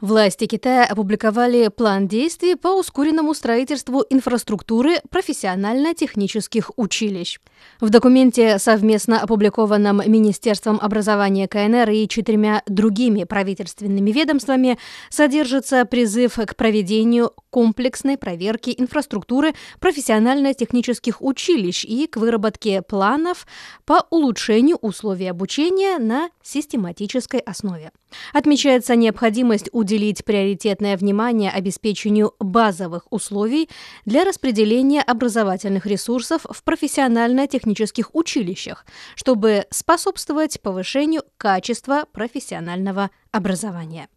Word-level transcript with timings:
Власти 0.00 0.46
Китая 0.46 0.84
опубликовали 0.84 1.68
план 1.68 2.06
действий 2.06 2.54
по 2.54 2.68
ускоренному 2.68 3.32
строительству 3.32 4.04
инфраструктуры 4.10 5.00
профессионально-технических 5.10 6.70
училищ. 6.76 7.38
В 7.80 7.88
документе, 7.88 8.58
совместно 8.58 9.20
опубликованном 9.20 10.02
Министерством 10.06 10.78
образования 10.82 11.48
КНР 11.48 11.88
и 11.90 12.08
четырьмя 12.08 12.62
другими 12.66 13.24
правительственными 13.24 14.10
ведомствами, 14.10 14.78
содержится 15.08 15.86
призыв 15.86 16.34
к 16.34 16.56
проведению 16.56 17.32
комплексной 17.48 18.18
проверки 18.18 18.74
инфраструктуры 18.76 19.54
профессионально-технических 19.80 21.22
училищ 21.22 21.86
и 21.86 22.06
к 22.06 22.18
выработке 22.18 22.82
планов 22.82 23.46
по 23.86 24.06
улучшению 24.10 24.76
условий 24.82 25.28
обучения 25.28 25.96
на 25.96 26.28
систематической 26.42 27.40
основе. 27.40 27.92
Отмечается 28.32 28.94
необходимость 28.94 29.70
уделить 29.86 30.24
приоритетное 30.24 30.96
внимание 30.96 31.52
обеспечению 31.52 32.34
базовых 32.40 33.06
условий 33.10 33.68
для 34.04 34.24
распределения 34.24 35.00
образовательных 35.00 35.86
ресурсов 35.86 36.44
в 36.50 36.64
профессионально-технических 36.64 38.12
училищах, 38.12 38.84
чтобы 39.14 39.66
способствовать 39.70 40.60
повышению 40.60 41.22
качества 41.38 42.04
профессионального 42.12 43.10
образования. 43.30 44.08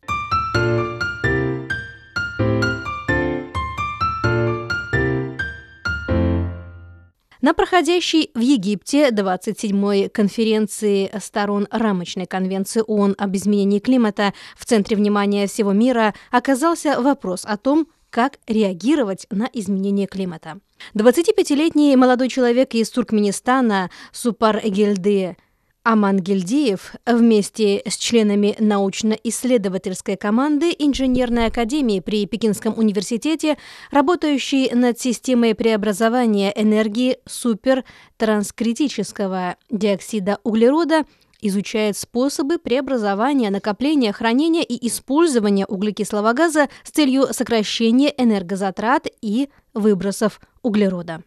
На 7.49 7.55
проходящей 7.55 8.29
в 8.35 8.41
Египте 8.41 9.09
27-й 9.09 10.09
конференции 10.09 11.09
сторон 11.19 11.67
рамочной 11.71 12.27
конвенции 12.27 12.83
ООН 12.85 13.15
об 13.17 13.35
изменении 13.35 13.79
климата 13.79 14.35
в 14.55 14.65
центре 14.65 14.95
внимания 14.95 15.47
всего 15.47 15.73
мира 15.73 16.13
оказался 16.29 17.01
вопрос 17.01 17.45
о 17.45 17.57
том, 17.57 17.87
как 18.11 18.37
реагировать 18.45 19.25
на 19.31 19.49
изменение 19.51 20.05
климата. 20.05 20.59
25-летний 20.93 21.95
молодой 21.95 22.29
человек 22.29 22.75
из 22.75 22.91
Туркменистана 22.91 23.89
Супар 24.11 24.61
Гельды 24.63 25.35
Аман 25.89 26.19
Гильдиев 26.19 26.93
вместе 27.07 27.81
с 27.83 27.97
членами 27.97 28.55
научно-исследовательской 28.59 30.17
команды 30.17 30.71
Инженерной 30.77 31.47
академии 31.47 31.99
при 31.99 32.27
Пекинском 32.27 32.77
университете, 32.77 33.57
работающей 33.89 34.69
над 34.75 34.99
системой 34.99 35.55
преобразования 35.55 36.53
энергии 36.55 37.17
супертранскритического 37.25 39.55
диоксида 39.71 40.37
углерода, 40.43 41.05
изучает 41.41 41.97
способы 41.97 42.59
преобразования, 42.59 43.49
накопления, 43.49 44.13
хранения 44.13 44.61
и 44.61 44.87
использования 44.87 45.65
углекислого 45.65 46.33
газа 46.33 46.69
с 46.83 46.91
целью 46.91 47.33
сокращения 47.33 48.13
энергозатрат 48.15 49.07
и 49.23 49.49
выбросов 49.73 50.39
углерода. 50.61 51.23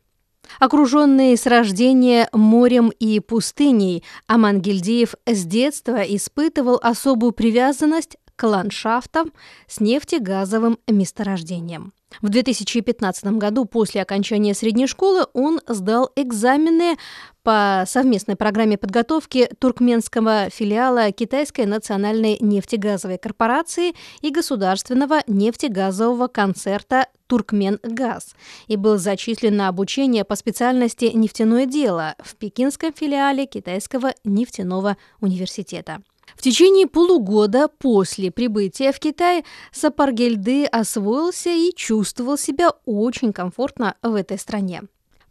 Окруженный 0.59 1.37
с 1.37 1.47
рождения 1.47 2.29
морем 2.33 2.91
и 2.99 3.21
пустыней, 3.21 4.05
Аман 4.27 4.61
Гильдеев 4.61 5.15
с 5.27 5.45
детства 5.45 6.03
испытывал 6.03 6.79
особую 6.83 7.33
привязанность 7.33 8.17
к 8.37 8.45
ландшафтам 8.45 9.33
с 9.67 9.81
нефтегазовым 9.81 10.79
месторождением. 10.89 11.93
В 12.21 12.29
2015 12.29 13.25
году 13.39 13.65
после 13.65 14.03
окончания 14.03 14.55
средней 14.55 14.87
школы 14.87 15.27
он 15.33 15.61
сдал 15.67 16.11
экзамены 16.17 16.97
по 17.43 17.85
совместной 17.87 18.37
программе 18.37 18.79
подготовки 18.79 19.49
туркменского 19.59 20.49
филиала 20.51 21.11
Китайской 21.11 21.67
национальной 21.67 22.37
нефтегазовой 22.41 23.19
корпорации 23.19 23.95
и 24.21 24.31
государственного 24.31 25.23
нефтегазового 25.27 26.29
концерта 26.29 27.07
«Туркменгаз» 27.27 28.37
и 28.69 28.77
был 28.77 28.99
зачислен 28.99 29.57
на 29.57 29.69
обучение 29.69 30.25
по 30.25 30.37
специальности 30.37 31.07
«Нефтяное 31.07 31.67
дело» 31.67 32.15
в 32.19 32.37
пекинском 32.37 32.93
филиале 32.93 33.47
Китайского 33.47 34.13
нефтяного 34.23 34.97
университета. 35.21 36.03
В 36.37 36.43
течение 36.43 36.87
полугода 36.87 37.69
после 37.69 38.31
прибытия 38.31 38.93
в 38.93 38.99
Китай 38.99 39.45
Сапаргельды 39.73 40.65
освоился 40.67 41.51
и 41.51 41.73
чувствовал 41.75 42.37
себя 42.37 42.73
очень 42.85 43.33
комфортно 43.33 43.97
в 44.03 44.15
этой 44.15 44.39
стране. 44.39 44.83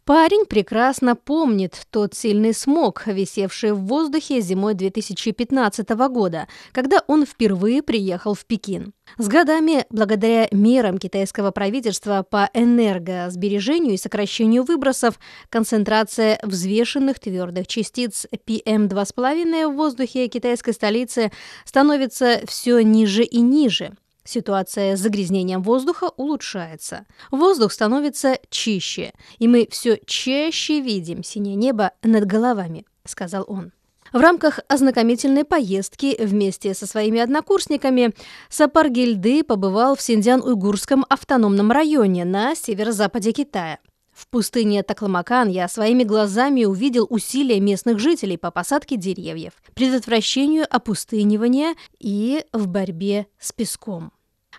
Парень 0.04 0.46
прекрасно 0.46 1.14
помнит 1.14 1.80
тот 1.90 2.14
сильный 2.14 2.52
смог, 2.52 3.06
висевший 3.06 3.70
в 3.70 3.82
воздухе 3.82 4.40
зимой 4.40 4.74
2015 4.74 5.88
года, 6.08 6.48
когда 6.72 7.02
он 7.06 7.24
впервые 7.24 7.84
приехал 7.84 8.34
в 8.34 8.44
Пекин. 8.44 8.94
С 9.18 9.28
годами, 9.28 9.86
благодаря 9.90 10.48
мерам 10.50 10.98
китайского 10.98 11.52
правительства 11.52 12.26
по 12.28 12.50
энергосбережению 12.52 13.94
и 13.94 13.96
сокращению 13.96 14.64
выбросов, 14.64 15.20
концентрация 15.48 16.40
взвешенных 16.42 17.20
твердых 17.20 17.68
частиц 17.68 18.26
PM2,5 18.32 19.68
в 19.68 19.76
воздухе 19.76 20.26
китайской 20.26 20.72
столицы 20.72 21.30
становится 21.64 22.40
все 22.48 22.80
ниже 22.80 23.22
и 23.22 23.40
ниже. 23.40 23.92
Ситуация 24.24 24.96
с 24.96 25.00
загрязнением 25.00 25.62
воздуха 25.62 26.10
улучшается. 26.16 27.06
Воздух 27.30 27.72
становится 27.72 28.38
чище, 28.50 29.12
и 29.38 29.48
мы 29.48 29.66
все 29.70 29.98
чаще 30.06 30.80
видим 30.80 31.24
синее 31.24 31.56
небо 31.56 31.92
над 32.02 32.26
головами, 32.26 32.86
сказал 33.04 33.44
он. 33.48 33.72
В 34.12 34.20
рамках 34.20 34.60
ознакомительной 34.68 35.44
поездки 35.44 36.16
вместе 36.22 36.74
со 36.74 36.86
своими 36.86 37.18
однокурсниками 37.18 38.12
Сапаргильды 38.50 39.42
побывал 39.42 39.96
в 39.96 40.02
Синьцзян-Уйгурском 40.02 41.04
автономном 41.08 41.72
районе 41.72 42.26
на 42.26 42.54
северо-западе 42.54 43.32
Китая. 43.32 43.78
В 44.12 44.28
пустыне 44.28 44.82
Такламакан 44.82 45.48
я 45.48 45.68
своими 45.68 46.04
глазами 46.04 46.64
увидел 46.64 47.06
усилия 47.08 47.60
местных 47.60 47.98
жителей 47.98 48.36
по 48.36 48.50
посадке 48.50 48.96
деревьев, 48.96 49.52
предотвращению 49.74 50.66
опустынивания 50.68 51.74
и 51.98 52.44
в 52.52 52.68
борьбе 52.68 53.26
с 53.38 53.52
песком. 53.52 54.12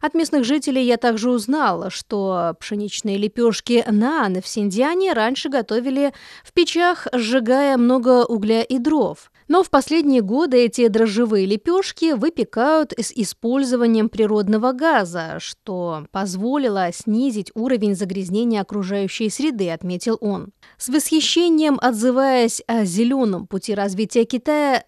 От 0.03 0.16
местных 0.16 0.44
жителей 0.44 0.84
я 0.86 0.97
также 0.97 1.31
узнал, 1.31 1.90
что 1.90 2.58
пшеничные 2.59 3.16
лепешки 3.16 3.86
наан 3.90 4.41
в 4.41 4.47
Синдиане 4.50 5.14
раньше 5.14 5.47
готовили 5.47 6.12
в 6.44 6.52
печах, 6.52 7.08
сжигая 7.14 7.78
много 7.78 8.25
угля 8.25 8.63
и 8.63 8.80
дров. 8.80 9.31
Но 9.47 9.63
в 9.63 9.69
последние 9.69 10.19
годы 10.19 10.58
эти 10.58 10.90
дрожжевые 10.90 11.46
лепешки 11.46 12.12
выпекают 12.12 12.92
с 13.00 13.13
использованием 13.13 14.09
природного 14.09 14.74
газа, 14.74 15.38
что 15.40 16.06
позволило 16.12 16.92
снизить 16.92 17.52
уровень 17.56 17.96
загрязнения 17.96 18.59
окружающей 18.59 19.30
среды, 19.30 19.69
отметил 19.69 20.18
он. 20.19 20.52
С 20.78 20.90
восхищением 20.90 21.80
отзываясь 21.81 22.62
о 22.68 22.84
зеленом 22.84 23.47
пути 23.47 23.74
развития 23.74 24.25
Китая, 24.25 24.84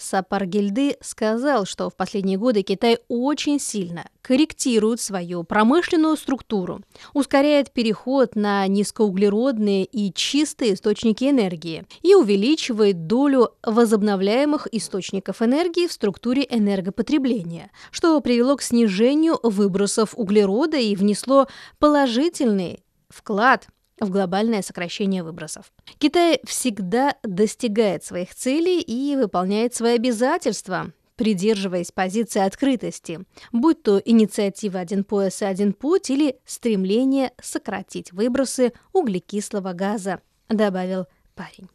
Сапаргельды 0.00 0.96
сказал, 1.02 1.66
что 1.66 1.90
в 1.90 1.94
последние 1.94 2.38
годы 2.38 2.62
Китай 2.62 2.98
очень 3.08 3.60
сильно 3.60 4.06
корректирует 4.22 5.00
свою 5.00 5.44
промышленную 5.44 6.16
структуру, 6.16 6.80
ускоряет 7.12 7.70
переход 7.70 8.34
на 8.34 8.66
низкоуглеродные 8.66 9.84
и 9.84 10.12
чистые 10.12 10.74
источники 10.74 11.24
энергии 11.24 11.84
и 12.02 12.14
увеличивает 12.14 13.06
долю 13.06 13.50
возобновляемых 13.62 14.68
источников 14.72 15.42
энергии 15.42 15.86
в 15.86 15.92
структуре 15.92 16.46
энергопотребления, 16.48 17.70
что 17.90 18.18
привело 18.20 18.56
к 18.56 18.62
снижению 18.62 19.38
выбросов 19.42 20.14
углерода 20.16 20.78
и 20.78 20.96
внесло 20.96 21.46
положительный 21.78 22.82
вклад 23.10 23.68
в 24.00 24.10
глобальное 24.10 24.62
сокращение 24.62 25.22
выбросов. 25.22 25.72
Китай 25.98 26.40
всегда 26.44 27.16
достигает 27.22 28.04
своих 28.04 28.34
целей 28.34 28.80
и 28.80 29.16
выполняет 29.16 29.74
свои 29.74 29.94
обязательства, 29.94 30.92
придерживаясь 31.16 31.92
позиции 31.92 32.40
открытости, 32.40 33.20
будь 33.52 33.82
то 33.82 34.00
инициатива 34.02 34.80
«Один 34.80 35.04
пояс 35.04 35.42
и 35.42 35.44
один 35.44 35.74
путь» 35.74 36.08
или 36.08 36.36
стремление 36.46 37.32
сократить 37.42 38.12
выбросы 38.12 38.72
углекислого 38.92 39.74
газа, 39.74 40.20
добавил 40.48 41.06
парень. 41.34 41.68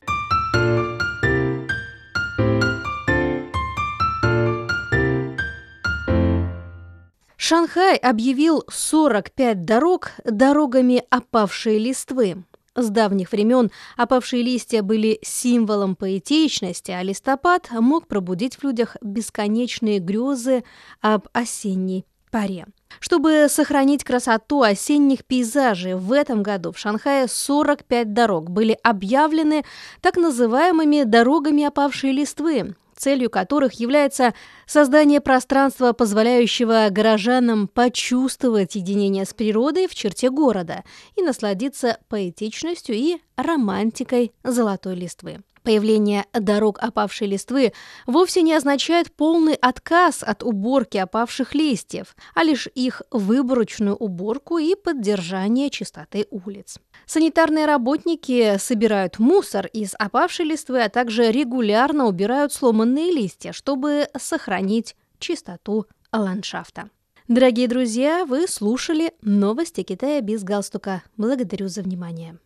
Шанхай 7.48 7.96
объявил 7.98 8.64
45 8.68 9.66
дорог 9.66 10.14
дорогами 10.24 11.04
опавшей 11.12 11.78
листвы. 11.78 12.44
С 12.74 12.90
давних 12.90 13.32
времен 13.34 13.70
опавшие 13.98 14.42
листья 14.42 14.82
были 14.82 15.20
символом 15.22 15.96
поэтичности, 15.96 16.90
а 16.90 17.04
листопад 17.04 17.70
мог 17.70 18.08
пробудить 18.08 18.56
в 18.56 18.64
людях 18.64 18.98
бесконечные 19.00 20.00
грезы 20.00 20.64
об 21.02 21.28
осенней 21.34 22.08
паре. 22.32 22.66
Чтобы 23.00 23.46
сохранить 23.48 24.04
красоту 24.04 24.64
осенних 24.64 25.24
пейзажей, 25.24 25.94
в 25.94 26.14
этом 26.14 26.42
году 26.42 26.72
в 26.72 26.80
Шанхае 26.80 27.28
45 27.28 28.12
дорог 28.12 28.50
были 28.50 28.76
объявлены 28.82 29.66
так 30.02 30.18
называемыми 30.18 31.04
«дорогами 31.04 31.66
опавшей 31.66 32.12
листвы», 32.12 32.74
целью 32.96 33.30
которых 33.30 33.74
является 33.74 34.34
создание 34.66 35.22
пространства, 35.22 35.94
позволяющего 35.94 36.88
горожанам 36.90 37.68
почувствовать 37.68 38.76
единение 38.76 39.26
с 39.26 39.34
природой 39.34 39.88
в 39.88 39.96
черте 39.96 40.30
города 40.30 40.84
и 41.16 41.22
насладиться 41.22 41.98
поэтичностью 42.10 42.96
и 42.96 43.18
романтикой 43.36 44.32
золотой 44.44 44.96
листвы. 44.96 45.44
Появление 45.66 46.28
дорог 46.32 46.78
опавшей 46.80 47.26
листвы 47.26 47.74
вовсе 48.06 48.44
не 48.44 48.54
означает 48.54 49.12
полный 49.12 49.56
отказ 49.56 50.22
от 50.22 50.44
уборки 50.44 50.98
опавших 50.98 51.56
листьев, 51.56 52.16
а 52.36 52.44
лишь 52.44 52.68
их 52.76 53.02
выборочную 53.10 53.96
уборку 53.96 54.60
и 54.60 54.76
поддержание 54.76 55.72
чистоты 55.72 56.28
улиц. 56.30 56.78
Санитарные 57.08 57.66
работники 57.66 58.60
собирают 58.60 59.18
мусор 59.18 59.66
из 59.66 59.96
опавшей 59.98 60.46
листвы, 60.46 60.84
а 60.84 60.90
также 60.90 61.32
регулярно 61.32 62.06
убирают 62.06 62.54
сломанные 62.54 63.12
листья, 63.12 63.52
чтобы 63.52 64.08
сохранить 64.16 64.96
чистоту 65.18 65.88
ландшафта. 66.14 66.92
Дорогие 67.28 67.68
друзья, 67.68 68.24
вы 68.26 68.48
слушали 68.48 69.14
новости 69.24 69.82
Китая 69.82 70.22
без 70.22 70.44
галстука. 70.44 71.02
Благодарю 71.18 71.70
за 71.70 71.82
внимание. 71.82 72.38